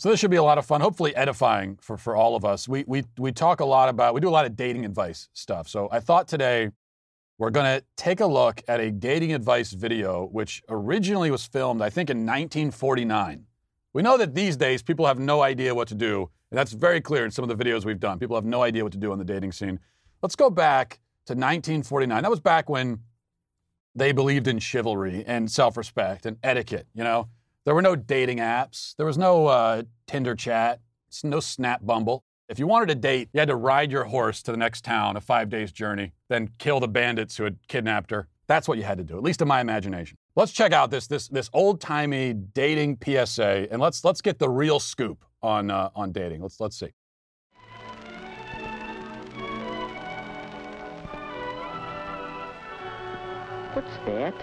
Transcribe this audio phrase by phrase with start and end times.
[0.00, 2.66] So this should be a lot of fun, hopefully edifying for, for all of us.
[2.66, 5.68] We, we, we talk a lot about, we do a lot of dating advice stuff.
[5.68, 6.70] So I thought today
[7.36, 11.82] we're going to take a look at a dating advice video, which originally was filmed,
[11.82, 13.44] I think, in 1949.
[13.92, 16.30] We know that these days people have no idea what to do.
[16.50, 18.18] And that's very clear in some of the videos we've done.
[18.18, 19.78] People have no idea what to do on the dating scene.
[20.22, 22.22] Let's go back to 1949.
[22.22, 23.00] That was back when
[23.94, 27.28] they believed in chivalry and self respect and etiquette, you know?
[27.64, 28.94] There were no dating apps.
[28.96, 30.80] There was no uh, Tinder chat,
[31.22, 32.24] no Snap Bumble.
[32.48, 35.16] If you wanted a date, you had to ride your horse to the next town,
[35.16, 38.28] a five days journey, then kill the bandits who had kidnapped her.
[38.46, 40.16] That's what you had to do, at least in my imagination.
[40.34, 44.48] Let's check out this this this old timey dating PSA, and let's let's get the
[44.48, 46.42] real scoop on uh, on dating.
[46.42, 46.92] Let's let's see.
[53.74, 54.34] What's that?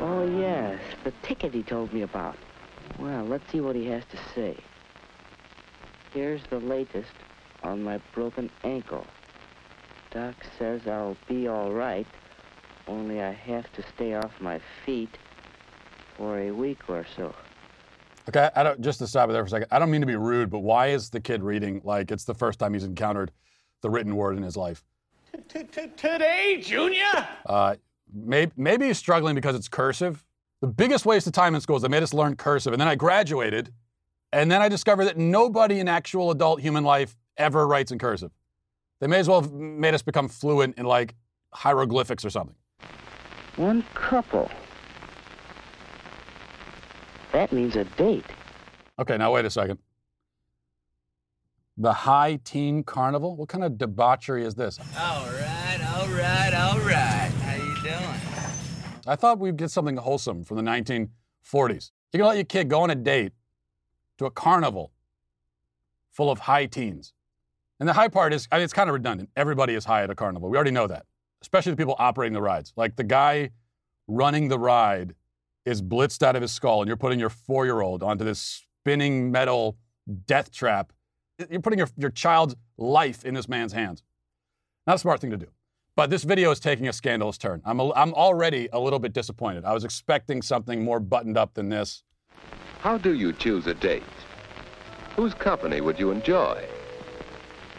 [0.00, 2.36] Oh, yes, the ticket he told me about.
[2.98, 4.56] Well, let's see what he has to say.
[6.12, 7.12] Here's the latest
[7.62, 9.06] on my broken ankle.
[10.10, 12.06] Doc says I'll be all right,
[12.86, 15.16] only I have to stay off my feet
[16.16, 17.34] for a week or so.
[18.28, 19.68] Okay, I don't just to stop it there for a second.
[19.70, 22.34] I don't mean to be rude, but why is the kid reading like it's the
[22.34, 23.30] first time he's encountered
[23.82, 24.84] the written word in his life?
[25.96, 27.28] Today, Junior?
[27.44, 27.76] Uh,
[28.24, 30.24] maybe, maybe he's struggling because it's cursive.
[30.60, 32.88] The biggest waste of time in school is they made us learn cursive, and then
[32.88, 33.72] I graduated,
[34.32, 38.30] and then I discovered that nobody in actual adult human life ever writes in cursive.
[39.00, 41.14] They may as well have made us become fluent in like
[41.52, 42.56] hieroglyphics or something.
[43.56, 44.50] One couple.
[47.32, 48.24] That means a date.
[48.98, 49.78] Okay, now wait a second.
[51.78, 53.36] The High Teen Carnival?
[53.36, 54.78] What kind of debauchery is this?
[54.98, 57.25] All right, all right, all right.
[59.06, 59.12] You?
[59.12, 61.90] I thought we'd get something wholesome from the 1940s.
[62.12, 63.32] You're gonna let your kid go on a date
[64.18, 64.92] to a carnival
[66.12, 67.12] full of high teens.
[67.78, 69.28] And the high part is, I mean, it's kind of redundant.
[69.36, 70.48] Everybody is high at a carnival.
[70.48, 71.04] We already know that,
[71.42, 72.72] especially the people operating the rides.
[72.74, 73.50] Like the guy
[74.08, 75.14] running the ride
[75.66, 78.64] is blitzed out of his skull, and you're putting your four year old onto this
[78.80, 79.76] spinning metal
[80.26, 80.92] death trap.
[81.50, 84.02] You're putting your, your child's life in this man's hands.
[84.86, 85.48] Not a smart thing to do.
[85.96, 87.62] But this video is taking a scandalous turn.
[87.64, 89.64] I'm, a, I'm already a little bit disappointed.
[89.64, 92.02] I was expecting something more buttoned up than this.
[92.82, 94.02] How do you choose a date?
[95.16, 96.62] Whose company would you enjoy?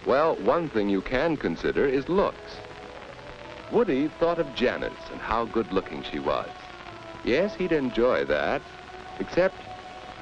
[0.08, 2.58] Well, one thing you can consider is looks.
[3.72, 6.50] Woody thought of Janice and how good looking she was.
[7.24, 8.64] Yes, he'd enjoy that,
[9.20, 9.58] except,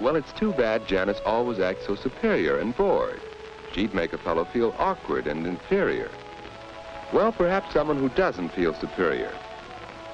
[0.01, 3.21] well, it's too bad Janice always acts so superior and bored.
[3.71, 6.11] She'd make a fellow feel awkward and inferior.
[7.13, 9.31] Well, perhaps someone who doesn't feel superior.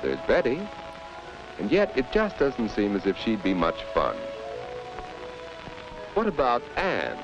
[0.02, 0.60] There's Betty,
[1.60, 4.16] and yet it just doesn't seem as if she'd be much fun.
[6.14, 7.18] What about Anne?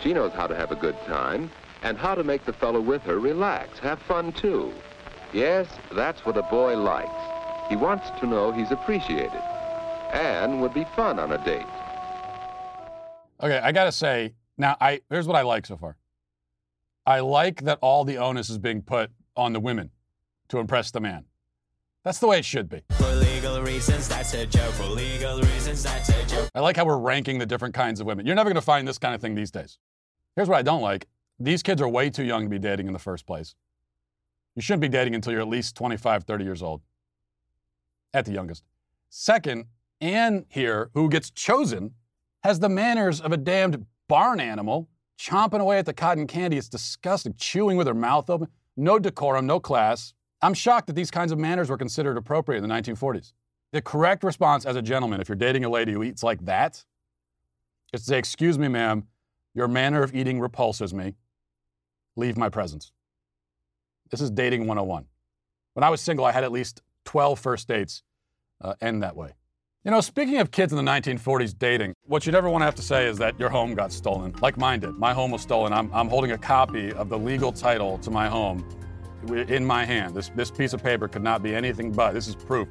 [0.00, 1.50] She knows how to have a good time
[1.82, 4.72] and how to make the fellow with her relax, have fun too.
[5.32, 7.10] Yes, that's what a boy likes.
[7.68, 9.42] He wants to know he's appreciated.
[10.12, 11.66] Anne would be fun on a date.
[13.42, 15.96] Okay, I gotta say, now I here's what I like so far.
[17.10, 19.90] I like that all the onus is being put on the women
[20.46, 21.24] to impress the man.
[22.04, 22.82] That's the way it should be.
[22.92, 24.72] For legal reasons, that's a joke.
[24.74, 26.48] For legal reasons, that's a joke.
[26.54, 28.26] I like how we're ranking the different kinds of women.
[28.26, 29.80] You're never gonna find this kind of thing these days.
[30.36, 31.08] Here's what I don't like.
[31.40, 33.56] These kids are way too young to be dating in the first place.
[34.54, 36.80] You shouldn't be dating until you're at least 25, 30 years old.
[38.14, 38.62] At the youngest.
[39.08, 39.64] Second,
[40.00, 41.94] Anne here, who gets chosen,
[42.44, 44.88] has the manners of a damned barn animal,
[45.20, 46.56] chomping away at the cotton candy.
[46.56, 48.48] It's disgusting, chewing with her mouth open.
[48.76, 50.14] No decorum, no class.
[50.40, 53.32] I'm shocked that these kinds of manners were considered appropriate in the 1940s.
[53.72, 56.84] The correct response as a gentleman, if you're dating a lady who eats like that,
[57.92, 59.06] is to say, Excuse me, ma'am,
[59.54, 61.14] your manner of eating repulses me.
[62.16, 62.92] Leave my presence.
[64.10, 65.04] This is dating 101.
[65.74, 68.02] When I was single, I had at least 12 first dates
[68.60, 69.34] uh, end that way.
[69.84, 72.74] You know, speaking of kids in the 1940s dating, what you never want to have
[72.74, 74.90] to say is that your home got stolen, like mine did.
[74.98, 75.72] My home was stolen.
[75.72, 78.62] I'm, I'm holding a copy of the legal title to my home
[79.48, 80.14] in my hand.
[80.14, 82.12] This, this piece of paper could not be anything but.
[82.12, 82.68] This is proof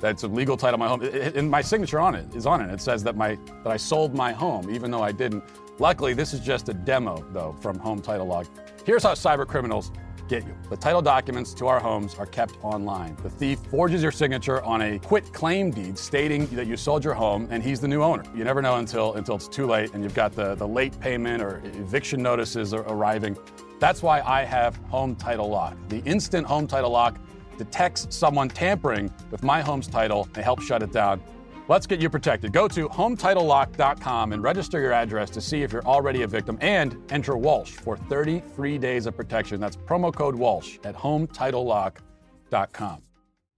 [0.00, 1.02] that it's a legal title of my home.
[1.02, 2.70] It- it- and my signature on it is on it.
[2.70, 5.42] It says that, my, that I sold my home, even though I didn't.
[5.78, 8.46] Luckily, this is just a demo, though, from Home Title Lock.
[8.84, 9.92] Here's how cyber criminals
[10.30, 10.54] get you.
[10.70, 13.16] The title documents to our homes are kept online.
[13.20, 17.14] The thief forges your signature on a quit claim deed stating that you sold your
[17.14, 18.22] home and he's the new owner.
[18.32, 21.42] You never know until until it's too late and you've got the, the late payment
[21.42, 23.36] or eviction notices arriving.
[23.80, 25.76] That's why I have Home Title Lock.
[25.88, 27.18] The instant Home Title Lock
[27.58, 31.20] detects someone tampering with my home's title and helps shut it down
[31.70, 32.52] Let's get you protected.
[32.52, 36.96] Go to HometitleLock.com and register your address to see if you're already a victim and
[37.12, 39.60] enter Walsh for 30 free days of protection.
[39.60, 43.02] That's promo code Walsh at HometitleLock.com.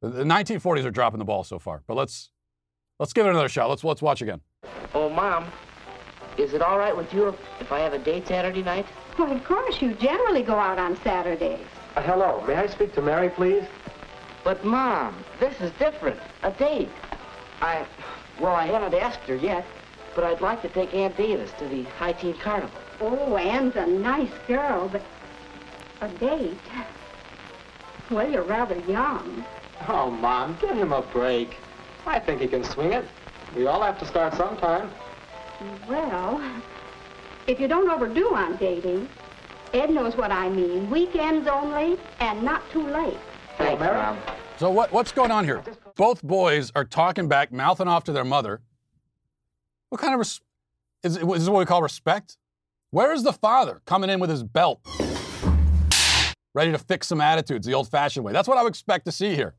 [0.03, 2.31] The the 1940s are dropping the ball so far, but let's
[3.01, 3.71] let's give it another shot.
[3.71, 4.43] Let's let's watch again.
[4.93, 5.47] Oh, Mom,
[6.37, 8.85] is it all right with you if, if I have a date Saturday night?
[9.19, 11.65] Well, of course, you generally go out on Saturdays.
[11.97, 13.65] Uh, hello, may I speak to Mary, please?
[14.45, 16.21] But, Mom, this is different.
[16.43, 16.91] A date.
[17.63, 17.87] I,
[18.41, 19.65] well, I haven't asked her yet,
[20.17, 22.77] but I'd like to take Anne Davis to the High Teen Carnival.
[23.01, 25.03] Oh, Anne's a nice girl, but
[26.01, 26.59] a date?
[28.11, 29.45] Well, you're rather young.
[29.89, 31.57] Oh, Mom, give him a break.
[32.05, 33.05] I think he can swing it.
[33.55, 34.91] We all have to start sometime.
[35.89, 36.43] Well,
[37.47, 39.09] if you don't overdo on dating,
[39.73, 40.91] Ed knows what I mean.
[40.91, 43.19] Weekends only and not too late.
[43.57, 44.19] Thanks, Mom.
[44.59, 45.63] So what, what's going on here?
[45.97, 48.61] Both boys are talking back, mouthing off to their mother.
[49.91, 50.41] What kind of res-
[51.03, 52.39] is, is this what we call respect?
[52.91, 54.87] Where is the father coming in with his belt,
[56.55, 58.33] ready to fix some attitudes the old-fashioned way?
[58.33, 59.55] That's what I would expect to see here.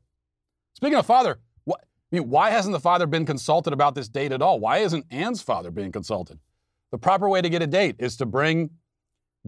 [0.74, 4.32] Speaking of father, what, I mean, why hasn't the father been consulted about this date
[4.32, 4.58] at all?
[4.58, 6.38] Why isn't Anne's father being consulted?
[6.90, 8.70] The proper way to get a date is to bring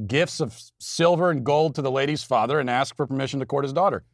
[0.06, 3.64] gifts of silver and gold to the lady's father and ask for permission to court
[3.64, 4.04] his daughter.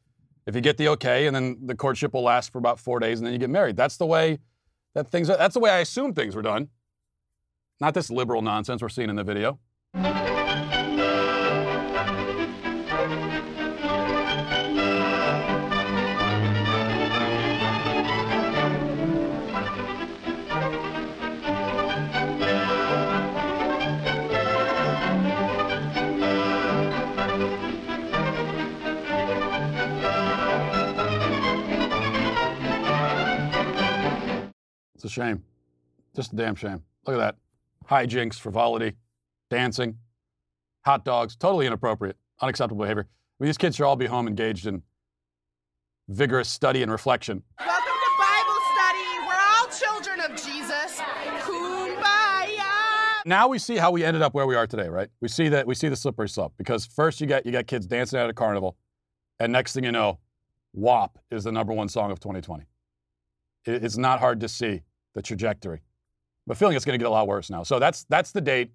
[0.46, 3.20] If you get the okay, and then the courtship will last for about four days,
[3.20, 3.76] and then you get married.
[3.76, 4.40] That's the way
[4.94, 5.28] that things.
[5.28, 6.68] That's the way I assume things were done.
[7.80, 9.58] Not this liberal nonsense we're seeing in the video.
[35.12, 35.44] Shame.
[36.17, 36.82] Just a damn shame.
[37.06, 37.37] Look at that.
[37.88, 38.94] Hijinks, frivolity,
[39.50, 39.99] dancing,
[40.85, 43.06] hot dogs, totally inappropriate, unacceptable behavior.
[43.09, 44.82] I mean, these kids should all be home engaged in
[46.09, 47.43] vigorous study and reflection.
[47.59, 49.05] Welcome to Bible study.
[49.26, 51.00] We're all children of Jesus.
[51.41, 53.23] Kumbaya.
[53.26, 55.09] Now we see how we ended up where we are today, right?
[55.20, 57.87] We see that we see the slippery slope because first you got you got kids
[57.87, 58.76] dancing at a carnival,
[59.41, 60.19] and next thing you know,
[60.73, 62.64] WAP is the number one song of 2020.
[63.64, 64.82] It's not hard to see
[65.14, 65.82] the trajectory.
[66.49, 67.62] I'm feeling it's going to get a lot worse now.
[67.62, 68.73] So that's that's the date,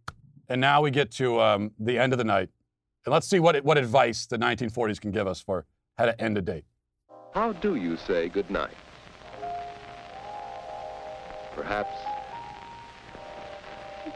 [0.47, 2.49] and now we get to um, the end of the night,
[3.05, 5.65] and let's see what what advice the 1940s can give us for
[5.97, 6.65] how to end a date.
[7.33, 8.71] How do you say good night?
[11.53, 11.97] Perhaps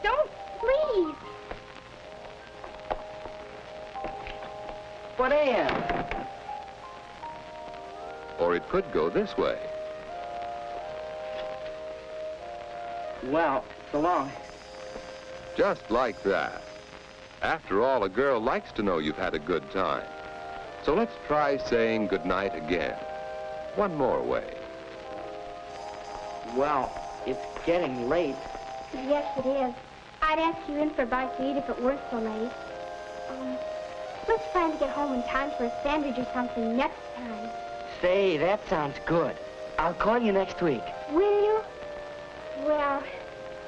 [0.02, 1.14] Don't, please.
[5.16, 6.26] What Anne,
[8.38, 9.58] or it could go this way.
[13.24, 14.30] Well, so long.
[15.56, 16.62] Just like that.
[17.42, 20.04] After all, a girl likes to know you've had a good time.
[20.84, 22.96] So let's try saying goodnight again.
[23.74, 24.54] One more way.
[26.54, 26.92] Well,
[27.26, 28.36] it's getting late.
[28.92, 29.74] Yes, it is.
[30.22, 32.52] I'd ask you in for a bite to eat if it weren't so late.
[33.30, 33.56] Um,
[34.28, 37.50] let's plan to get home in time for a sandwich or something next time.
[38.00, 39.36] Say, that sounds good.
[39.78, 40.82] I'll call you next week.
[41.10, 41.60] Will you?
[42.60, 43.02] Well,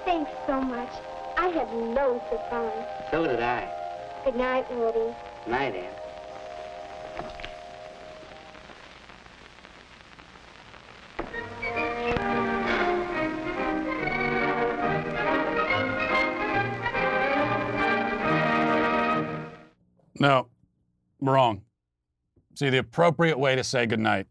[0.04, 0.90] thanks so much.
[1.36, 2.70] I had loads of fun.
[3.10, 3.69] So did I.
[4.24, 5.14] Good night, Woody.
[5.46, 5.94] Night, Anne.
[20.20, 20.48] No,
[21.20, 21.62] wrong.
[22.55, 24.26] See, the appropriate way to say goodnight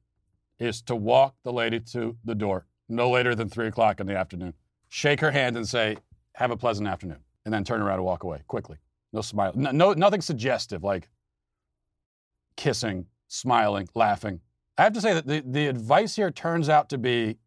[0.57, 4.15] is to walk the lady to the door no later than three o'clock in the
[4.15, 4.53] afternoon.
[4.89, 5.97] Shake her hand and say,
[6.35, 8.77] "Have a pleasant afternoon," and then turn around and walk away quickly.
[9.11, 9.51] No smile.
[9.55, 11.09] No, no nothing suggestive like
[12.55, 14.41] kissing, smiling, laughing.
[14.77, 17.37] I have to say that the, the advice here turns out to be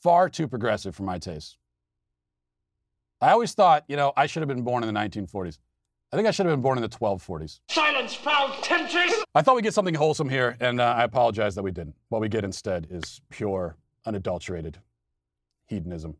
[0.00, 1.56] far too progressive for my taste.
[3.20, 5.58] I always thought, you know, I should have been born in the 1940s.
[6.12, 7.60] I think I should have been born in the 1240s.
[7.68, 9.12] Silence, foul temptress!
[9.34, 11.94] I thought we'd get something wholesome here, and uh, I apologize that we didn't.
[12.08, 13.76] What we get instead is pure,
[14.06, 14.78] unadulterated
[15.66, 16.16] hedonism.